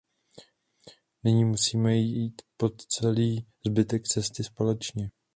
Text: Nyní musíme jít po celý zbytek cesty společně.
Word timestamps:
Nyní 1.23 1.45
musíme 1.45 1.95
jít 1.95 2.41
po 2.57 2.69
celý 2.69 3.45
zbytek 3.65 4.07
cesty 4.07 4.43
společně. 4.43 5.11